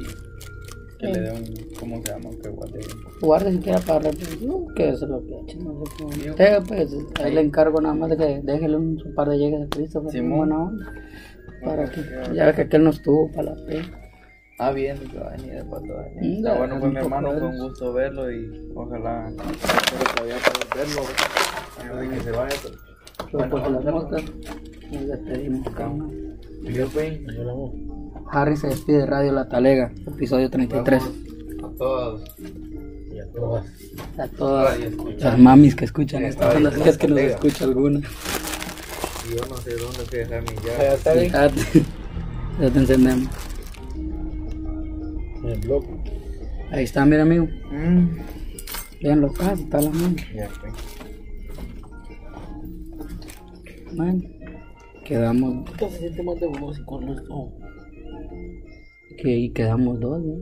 que 0.97 1.07
le 1.07 1.19
dé 1.21 1.31
un. 1.31 1.75
¿Cómo 1.79 2.01
se 2.01 2.11
llama? 2.11 2.29
Que 2.41 2.49
guarde. 2.49 2.79
Guarde 3.21 3.51
siquiera 3.51 3.79
para 3.79 3.99
repetición, 3.99 4.73
que 4.75 4.89
eso 4.89 5.05
es 5.05 5.11
lo 5.11 5.25
que 5.25 5.39
eche, 5.41 5.57
no 5.57 5.83
sé 5.85 5.91
cómo. 5.97 6.09
Usted, 6.09 6.63
pues, 6.67 6.89
ahí 7.23 7.33
le 7.33 7.41
encargo 7.41 7.81
nada 7.81 7.95
más 7.95 8.09
de 8.09 8.17
que 8.17 8.41
déjele 8.43 8.77
un, 8.77 9.01
un 9.05 9.13
par 9.15 9.29
de 9.29 9.37
llegues 9.37 9.61
a 9.65 9.69
Cristo, 9.69 10.01
pues, 10.01 10.15
buena 10.21 10.57
onda. 10.57 10.93
Para 11.63 11.89
que, 11.89 12.01
ya 12.33 12.45
ves 12.45 12.55
que 12.55 12.61
aquel 12.63 12.83
no 12.83 12.89
estuvo 12.91 13.31
para 13.31 13.53
la 13.55 13.65
pena. 13.65 14.01
Ah, 14.57 14.71
bien, 14.71 14.97
que 14.99 15.17
va 15.19 15.27
a 15.27 15.31
venir 15.35 15.51
de 15.55 15.63
pato. 15.65 15.83
Mm, 16.15 16.37
Está 16.37 16.57
bueno 16.57 16.79
con 16.79 16.93
mi 16.93 16.97
hermano, 16.99 17.33
de- 17.33 17.39
fue 17.39 17.49
un 17.49 17.59
gusto 17.59 17.91
verlo 17.91 18.31
y 18.31 18.71
ojalá 18.73 19.27
espero 19.29 20.03
todavía 20.15 20.35
poder 20.37 20.87
verlo. 20.87 21.01
Antes 21.81 22.09
de 22.09 22.15
que 22.17 22.23
se 22.23 22.31
vaya. 22.31 22.55
pero- 22.63 22.75
Yo 23.31 23.49
por 23.49 23.71
las 23.71 23.85
moscas, 23.85 24.23
nos 24.91 25.07
despedimos, 25.07 25.69
cabrón. 25.73 26.11
Y 26.63 26.73
yo, 26.73 26.87
pues, 26.89 27.21
nos 27.21 27.37
hablamos. 27.37 27.71
Harry 28.31 28.57
se 28.57 28.67
despide 28.67 28.97
de 28.99 29.05
Radio 29.05 29.31
La 29.33 29.47
Talega, 29.47 29.91
episodio 30.07 30.49
33. 30.49 31.03
A 31.03 31.69
todos. 31.77 32.23
Y 33.13 33.19
a 33.19 33.25
todas. 33.31 33.65
A 34.17 34.27
todas 34.29 34.77
las 35.19 35.39
mamis 35.39 35.75
que 35.75 35.85
escuchan 35.85 36.21
Sí, 36.21 36.27
esto, 36.29 36.51
son 36.51 36.63
las 36.63 36.73
todavía 36.73 36.97
que 36.97 37.07
nos 37.07 37.19
escucha 37.19 37.65
alguna. 37.65 37.99
Y 37.99 39.35
yo 39.35 39.45
no 39.47 39.57
sé 39.57 39.75
dónde 39.75 40.05
se 40.09 40.17
deja 40.17 40.41
mi 40.41 40.47
Ya 40.65 40.77
llave. 40.77 40.93
está 40.95 41.13
bien. 41.13 41.25
Fíjate. 41.25 41.61
Ya 42.61 42.69
te 42.69 42.79
encendemos. 42.79 43.27
En 45.43 45.49
el 45.49 45.59
blog. 45.59 45.83
Ahí 46.71 46.85
está, 46.85 47.05
mira 47.05 47.23
amigo. 47.23 47.49
Mm, 47.69 48.17
Vean 49.01 49.19
los 49.21 49.33
casos, 49.37 49.59
está 49.59 49.81
la 49.81 49.89
mano. 49.89 50.15
ya 50.33 50.47
quedamos, 55.03 55.69
Puta, 55.69 55.89
se 55.89 55.99
siente 55.99 56.23
más 56.23 56.39
de 56.39 56.47
voz 56.47 56.79
y 56.79 56.83
con 56.85 57.07
esto. 57.09 57.51
que 59.17 59.37
y 59.37 59.49
quedamos 59.51 59.99
dos, 59.99 60.21
¿no? 60.23 60.35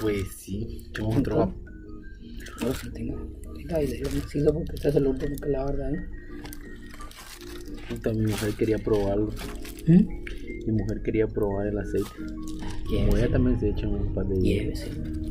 Pues 0.00 0.28
sí, 0.36 0.86
echamos 0.90 1.16
otro. 1.18 1.54
Dos, 2.60 2.78
sí 2.78 2.90
tengo. 2.92 3.16
Ay, 3.74 3.86
de- 3.86 3.98
yo 4.00 4.10
me 4.12 4.20
sigo 4.28 4.52
porque 4.52 4.72
este 4.74 4.88
es 4.88 4.96
el 4.96 5.06
último 5.06 5.36
que 5.42 5.48
la 5.48 5.64
verdad, 5.64 5.94
¿eh? 5.94 6.06
Puta, 7.88 8.12
mi 8.12 8.26
mujer 8.26 8.54
quería 8.54 8.78
probarlo. 8.78 9.30
¿Mm? 9.86 10.06
Mi 10.66 10.72
mujer 10.72 11.02
quería 11.02 11.26
probar 11.26 11.66
el 11.68 11.78
aceite. 11.78 12.08
Como 12.88 13.16
ella 13.16 13.30
también 13.30 13.58
se 13.60 13.70
echa 13.70 13.88
un 13.88 14.12
par 14.14 14.26
de 14.26 14.38
días. 14.38 14.90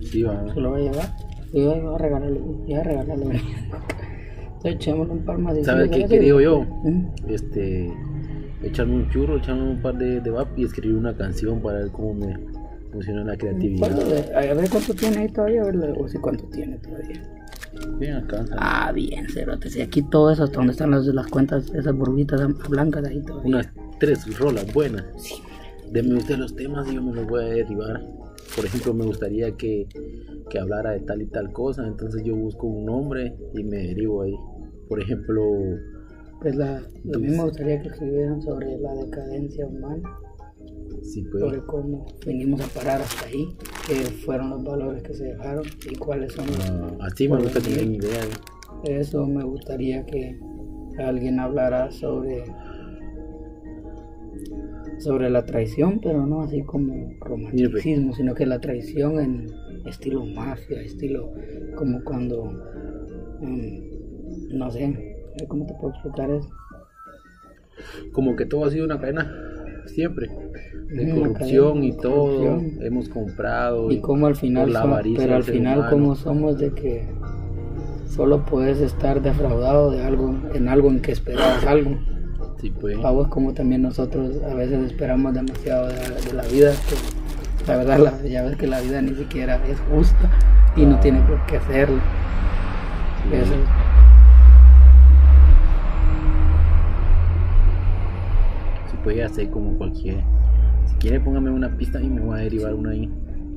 Sí, 0.10 0.24
va. 0.24 0.54
Se 0.54 0.60
lo 0.60 0.72
va 0.72 0.78
a 0.78 0.82
llevar. 0.82 1.16
Yo 1.54 1.76
iba 1.76 1.96
a 1.96 1.98
regalarle, 1.98 2.42
iba 2.68 2.80
a 2.80 2.84
regalarle. 2.84 3.26
Entonces 3.26 4.76
echémosle 4.76 5.14
un 5.14 5.26
par 5.26 5.38
más 5.40 5.56
de 5.56 5.64
¿Sabes 5.64 5.90
qué 5.90 6.06
quería 6.06 6.40
yo? 6.42 6.62
¿Mm? 6.84 7.06
Este, 7.28 7.92
echarme 8.64 8.96
un 8.96 9.10
churro, 9.10 9.38
echarme 9.38 9.64
un 9.72 9.82
par 9.82 9.98
de, 9.98 10.22
de 10.22 10.30
vap 10.30 10.58
y 10.58 10.64
escribir 10.66 10.96
una 10.98 11.16
canción 11.16 11.60
para 11.62 11.80
ver 11.80 11.92
cómo 11.92 12.14
me 12.14 12.38
funciona 12.92 13.24
la 13.24 13.36
creatividad. 13.38 13.80
¿Cuánto 13.90 14.06
de- 14.08 14.36
A 14.36 14.54
ver 14.54 14.70
cuánto 14.70 14.94
tiene 14.94 15.18
ahí 15.18 15.30
todavía, 15.30 15.62
a 15.62 15.66
ver, 15.66 15.94
o 15.98 16.08
si 16.08 16.18
cuánto 16.20 16.44
tiene 16.46 16.78
todavía. 16.78 17.22
Bien 18.00 18.16
acá. 18.18 18.46
Ah, 18.58 18.92
bien, 18.94 19.28
cerote. 19.30 19.70
Si 19.70 19.82
aquí 19.82 20.02
todo 20.04 20.30
eso, 20.32 20.44
hasta 20.44 20.58
donde 20.58 20.74
están 20.74 20.92
las, 20.92 21.06
las 21.08 21.28
cuentas, 21.28 21.72
esas 21.74 21.96
burbujitas 21.96 22.42
blancas 22.70 23.06
ahí 23.06 23.22
todavía. 23.22 23.48
Unas 23.50 23.70
tres 24.00 24.38
rolas 24.38 24.72
buenas. 24.74 25.06
Sí, 25.18 25.36
Deme 25.92 26.16
usted 26.16 26.38
los 26.38 26.56
temas 26.56 26.88
y 26.92 26.96
yo 26.96 27.02
me 27.02 27.14
los 27.14 27.26
voy 27.28 27.44
a 27.44 27.48
derribar. 27.48 28.02
Por 28.56 28.66
ejemplo, 28.66 28.94
me 28.94 29.06
gustaría 29.06 29.56
que, 29.56 29.88
que 30.50 30.60
hablara 30.60 30.92
de 30.92 31.02
tal 31.02 31.22
y 31.22 31.28
tal 31.28 31.52
cosa, 31.52 31.88
entonces 31.88 32.24
yo 32.24 32.36
busco 32.36 32.68
un 32.68 32.86
nombre 32.86 33.36
y 33.54 33.64
me 33.64 33.78
derivo 33.78 34.24
ahí. 34.24 34.36
Por 34.88 35.02
ejemplo, 35.02 35.42
pues 36.42 36.56
la, 36.56 36.78
a 36.78 37.18
mí 37.18 37.30
me 37.30 37.44
gustaría 37.44 37.82
que 37.82 37.90
escribieran 37.90 38.42
sobre 38.42 38.78
la 38.80 38.94
decadencia 38.96 39.66
humana, 39.66 40.18
si 41.02 41.24
puedo. 41.24 41.50
sobre 41.50 41.62
cómo 41.66 42.06
venimos 42.26 42.62
a 42.62 42.68
parar 42.80 43.02
hasta 43.02 43.28
ahí, 43.28 43.56
qué 43.88 43.94
fueron 44.26 44.50
los 44.50 44.64
valores 44.64 45.04
que 45.04 45.14
se 45.14 45.26
dejaron 45.26 45.64
y 45.90 45.96
cuáles 45.96 46.34
son 46.34 46.48
los... 46.48 46.70
Ah, 46.70 46.98
así 47.02 47.28
me 47.28 47.38
gusta 47.38 47.60
tener 47.62 47.84
ideas. 47.84 48.28
Eso 48.84 49.28
me 49.28 49.44
gustaría 49.44 50.06
que 50.06 50.40
alguien 50.98 51.40
hablara 51.40 51.92
sobre 51.92 52.44
sobre 55.00 55.30
la 55.30 55.46
traición, 55.46 56.00
pero 56.02 56.26
no 56.26 56.42
así 56.42 56.62
como 56.64 57.14
romanticismo, 57.20 58.14
sino 58.14 58.34
que 58.36 58.46
la 58.46 58.60
traición 58.60 59.20
en 59.20 59.48
estilo 59.86 60.26
mafia, 60.26 60.82
estilo 60.82 61.32
como 61.76 62.04
cuando, 62.04 62.52
mm, 63.40 64.58
no 64.58 64.72
sé, 64.72 65.18
¿cómo 65.48 65.66
te 65.66 65.74
puedo 65.74 65.94
explicar 65.94 66.30
eso? 66.32 66.50
Como 68.12 68.36
que 68.36 68.46
todo 68.46 68.66
ha 68.66 68.72
sido 68.72 68.86
una 68.86 69.00
cadena, 69.00 69.32
siempre. 69.86 70.30
De 70.88 71.10
corrupción 71.10 71.74
cadena 71.74 71.86
y 71.86 71.98
todo. 71.98 72.38
corrupción. 72.38 72.84
Hemos 72.84 73.10
comprado. 73.10 73.92
Y 73.92 74.02
cómo 74.02 74.28
al 74.28 74.36
final, 74.36 74.74
la 74.74 75.02
pero 75.18 75.36
al 75.36 75.44
final 75.44 75.90
como 75.90 76.16
somos 76.16 76.58
de 76.60 76.72
que 76.74 77.08
solo 78.06 78.46
puedes 78.46 78.82
estar 78.82 79.22
defraudado 79.22 79.92
de 79.92 80.04
algo, 80.04 80.36
en 80.54 80.68
algo 80.68 80.90
en 80.90 81.02
que 81.02 81.14
esperabas 81.14 81.66
algo. 81.66 81.98
Sí, 82.62 82.70
pues. 82.80 82.98
Como 83.30 83.54
también 83.54 83.82
nosotros 83.82 84.38
a 84.44 84.54
veces 84.54 84.92
esperamos 84.92 85.34
demasiado 85.34 85.88
de, 85.88 85.96
de 85.96 86.34
la 86.34 86.44
vida, 86.44 86.72
que 86.72 87.68
la 87.68 87.78
verdad 87.78 87.98
la- 88.00 88.28
ya 88.28 88.44
ves 88.44 88.56
que 88.56 88.68
la 88.68 88.80
vida 88.82 89.02
ni 89.02 89.16
siquiera 89.16 89.60
es 89.68 89.80
justa 89.92 90.30
y 90.76 90.86
no 90.86 91.00
tiene 91.00 91.22
por 91.22 91.44
qué 91.48 91.58
hacerlo. 91.58 92.00
Sí. 93.30 93.36
Eso 93.36 93.54
es- 93.54 93.60
Se 98.92 98.98
puede 99.04 99.24
hacer 99.24 99.50
como 99.50 99.78
cualquiera. 99.78 100.24
Si 100.86 100.96
quiere, 100.96 101.20
póngame 101.20 101.52
una 101.52 101.76
pista 101.78 102.02
y 102.02 102.08
me 102.10 102.22
voy 102.22 102.40
a 102.40 102.44
derivar 102.44 102.74
una 102.74 102.92
ahí. 102.92 103.10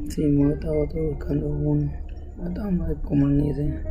sí, 0.09 0.23
me 0.27 0.53
estaba 0.53 0.77
otro 0.85 1.03
buscando 1.11 1.47
uno. 1.47 1.91
Estamos 2.47 2.89
como 3.05 3.31
idea. 3.31 3.83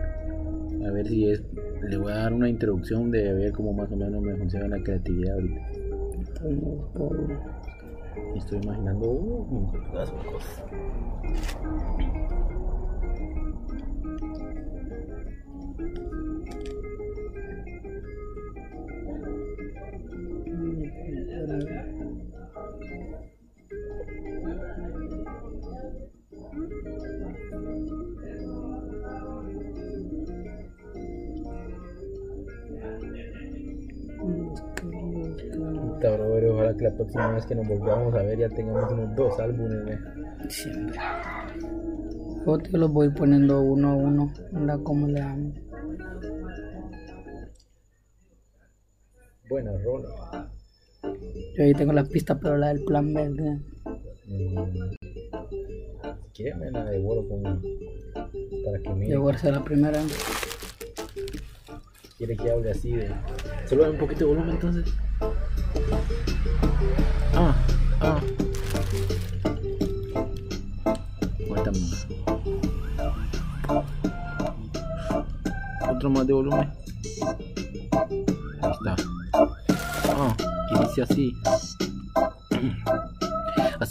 A 0.88 0.92
ver 0.92 1.08
si 1.08 1.30
es. 1.32 1.42
Le 1.84 1.98
voy 1.98 2.12
a 2.12 2.16
dar 2.16 2.34
una 2.34 2.50
introducción 2.50 3.12
de 3.12 3.34
ver 3.34 3.52
cómo 3.52 3.74
más 3.74 3.92
o 3.92 3.96
menos 3.96 4.22
me 4.22 4.36
funciona 4.38 4.68
la 4.68 4.84
creatividad 4.84 5.36
ahorita. 5.36 5.62
Estoy 8.36 8.60
imaginando 8.64 9.10
uh, 9.10 9.72
que 36.84 36.90
la 36.90 36.96
próxima 36.96 37.32
vez 37.32 37.46
que 37.46 37.56
nos 37.56 37.68
volvamos 37.68 38.14
a 38.14 38.24
ver 38.24 38.40
ya 38.40 38.50
tengamos 38.50 38.92
unos 38.92 39.16
dos 39.16 39.40
álbumes. 39.40 40.00
Siempre. 40.50 41.00
Yo 42.46 42.58
te 42.58 42.78
los 42.78 42.92
voy 42.92 43.10
poniendo 43.10 43.62
uno 43.62 43.92
a 43.92 43.96
uno. 43.96 44.34
Mira 44.52 44.78
cómo 44.84 45.08
le 45.08 45.20
damos. 45.20 45.54
Buena 49.50 49.72
rola. 49.84 50.50
Yo 51.58 51.64
ahí 51.64 51.74
tengo 51.74 51.94
la 51.94 52.04
pista, 52.04 52.38
pero 52.40 52.58
la 52.58 52.70
del 52.70 52.84
plan 52.84 53.14
B. 53.14 53.30
¿verdad? 53.30 53.58
Mm. 54.26 54.92
Si 56.24 56.30
quiere 56.34 56.56
me 56.56 56.72
la 56.72 56.84
devuelvo 56.86 57.30
con 57.30 57.44
para 57.44 58.80
que 58.84 58.90
mire. 58.96 59.14
Yo 59.14 59.22
voy 59.22 59.34
a 59.34 59.36
hacer 59.36 59.54
la 59.54 59.64
primera. 59.64 60.02
Quiere 62.18 62.36
que 62.36 62.52
hable 62.52 62.72
así 62.72 62.92
de. 62.92 63.10
Solo 63.68 63.90
un 63.90 63.98
poquito 63.98 64.20
de 64.22 64.26
volumen 64.26 64.56
entonces. 64.56 64.94
Ah, 67.36 67.56
ah. 68.02 68.20
Ahorita 71.50 71.72
más. 71.72 72.08
Otro 75.90 76.10
más 76.10 76.28
de 76.28 76.34
volumen. 76.34 76.72
Ahí 78.62 78.72
está. 78.72 78.96
Ah, 80.16 80.36
y 80.76 80.80
dice 80.88 81.02
así. 81.02 81.34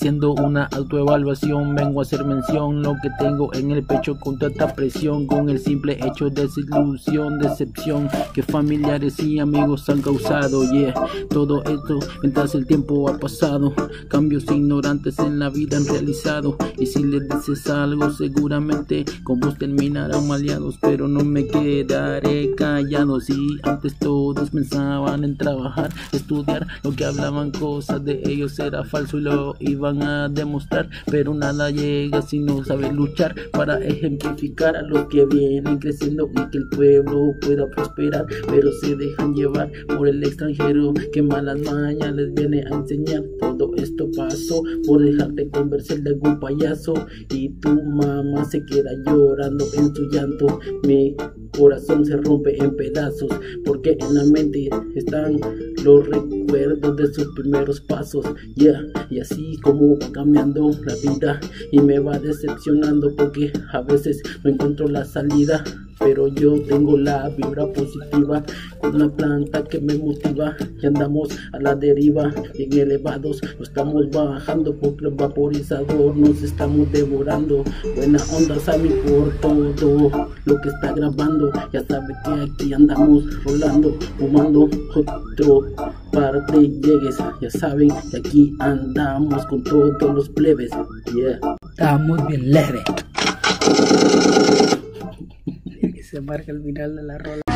Haciendo 0.03 0.33
una 0.33 0.65
autoevaluación, 0.65 1.77
vengo 1.77 2.01
a 2.01 2.03
hacer 2.03 2.25
mención 2.25 2.83
lo 2.83 2.97
que 3.01 3.09
tengo 3.21 3.55
en 3.55 3.71
el 3.71 3.85
pecho 3.85 4.19
con 4.19 4.37
tanta 4.37 4.75
presión, 4.75 5.29
con 5.29 5.49
el 5.49 5.61
simple 5.61 5.97
hecho 6.05 6.29
de 6.29 6.43
desilusión, 6.43 7.39
decepción 7.39 8.09
que 8.35 8.43
familiares 8.43 9.21
y 9.21 9.39
amigos 9.39 9.89
han 9.89 10.03
causado. 10.03 10.65
Yeah, 10.73 10.93
todo 11.31 11.63
esto 11.63 12.01
mientras 12.21 12.57
el 12.57 12.67
tiempo 12.67 13.09
ha 13.09 13.17
pasado, 13.17 13.73
cambios 14.09 14.43
ignorantes 14.51 15.21
en 15.21 15.39
la 15.39 15.51
vida 15.51 15.77
han 15.77 15.87
realizado. 15.87 16.57
Y 16.79 16.87
si 16.87 17.05
les 17.05 17.29
dices 17.29 17.71
algo, 17.71 18.11
seguramente 18.11 19.05
con 19.23 19.39
vos 19.39 19.57
terminarán 19.57 20.27
maleados, 20.27 20.79
pero 20.81 21.07
no 21.07 21.23
me 21.23 21.47
quedaré 21.47 22.53
callado. 22.57 23.21
Si 23.21 23.37
antes 23.63 23.97
todos 24.01 24.51
pensaban 24.51 25.23
en 25.23 25.37
trabajar, 25.37 25.91
estudiar, 26.11 26.67
lo 26.83 26.91
que 26.91 27.05
hablaban 27.05 27.53
cosas 27.53 28.05
de 28.05 28.21
ellos 28.27 28.59
era 28.59 28.83
falso 28.83 29.19
y 29.19 29.21
lo 29.21 29.55
iban 29.61 29.92
a 30.01 30.29
demostrar, 30.29 30.89
pero 31.11 31.35
nada 31.35 31.71
llega 31.71 32.23
si 32.23 32.39
no 32.39 32.65
sabes 32.65 32.93
luchar 32.93 33.35
para 33.53 33.79
ejemplificar 33.85 34.77
a 34.77 34.83
los 34.83 35.07
que 35.09 35.27
vienen 35.27 35.79
creciendo 35.79 36.31
y 36.31 36.51
que 36.51 36.59
el 36.59 36.69
pueblo 36.69 37.35
pueda 37.41 37.69
prosperar, 37.69 38.27
pero 38.49 38.71
se 38.81 38.97
dejan 38.97 39.35
llevar 39.35 39.71
por 39.89 40.09
el 40.09 40.23
extranjero 40.23 40.95
que 41.13 41.23
malas 41.23 41.59
mañas 41.61 42.15
les 42.15 42.33
viene 42.35 42.65
a 42.71 42.77
enseñar. 42.77 43.23
Todo 43.41 43.73
esto 43.77 44.09
pasó 44.17 44.63
por 44.87 45.03
dejarte 45.03 45.51
conversar 45.51 46.01
de 46.01 46.11
algún 46.11 46.39
payaso 46.41 46.95
y 47.31 47.51
tu 47.61 47.83
mamá 47.83 48.45
se 48.45 48.65
queda 48.65 48.91
llorando 49.07 49.65
en 49.75 49.95
su 49.95 50.09
llanto. 50.11 50.61
Me 50.87 51.15
corazón 51.57 52.05
se 52.05 52.17
rompe 52.17 52.57
en 52.63 52.77
pedazos, 52.77 53.31
porque 53.65 53.97
en 53.99 54.15
la 54.15 54.25
mente 54.25 54.69
están 54.95 55.39
los 55.85 56.07
recuerdos 56.09 56.97
de 56.97 57.13
sus 57.13 57.35
primeros 57.35 57.81
pasos, 57.81 58.25
yeah, 58.55 58.83
y 59.11 59.21
así 59.21 59.59
como 59.63 59.99
va 59.99 60.13
cambiando 60.13 60.71
la 60.85 60.95
vida 60.97 61.41
y 61.71 61.81
me 61.81 61.99
va 61.99 62.19
decepcionando 62.19 63.15
porque 63.17 63.53
a 63.73 63.83
veces 63.83 64.23
no 64.43 64.51
encuentro 64.51 64.89
la 64.89 65.05
salida 65.05 65.65
pero 65.99 66.29
yo 66.29 66.61
tengo 66.63 66.97
la 66.97 67.29
vibra 67.31 67.67
positiva 67.73 68.43
con 68.81 68.97
una 68.97 69.09
planta 69.09 69.65
que 69.65 69.81
me 69.81 69.97
motiva. 69.97 70.57
Y 70.83 70.87
andamos 70.87 71.29
a 71.53 71.61
la 71.61 71.75
deriva 71.75 72.33
en 72.55 72.79
elevados 72.79 73.41
no 73.43 73.63
estamos 73.63 74.11
bajando 74.11 74.75
porque 74.77 75.07
el 75.07 75.15
vaporizador 75.15 76.17
nos 76.17 76.43
estamos 76.43 76.91
devorando. 76.93 77.65
Buena 77.97 78.19
onda 78.37 78.59
Sammy 78.59 78.91
por 79.07 79.33
todo 79.41 80.31
lo 80.45 80.61
que 80.61 80.69
está 80.69 80.93
grabando. 80.93 81.51
Ya 81.73 81.85
sabe 81.87 82.15
que 82.25 82.31
aquí 82.31 82.73
andamos 82.73 83.25
rolando 83.45 83.97
fumando 84.19 84.69
otro 84.95 85.67
parte 86.13 86.69
llegues. 86.69 87.17
Ya 87.41 87.51
saben 87.51 87.91
que 88.11 88.17
aquí 88.19 88.57
andamos 88.59 89.47
con 89.47 89.63
todos 89.65 90.15
los 90.15 90.29
plebes. 90.29 90.71
Yeah. 91.15 91.41
Estamos 91.71 92.27
bien 92.27 92.51
leve 92.51 92.83
marca 96.23 96.53
el 96.53 96.63
final 96.63 96.97
de 96.97 97.03
la 97.03 97.19
rola. 97.19 97.52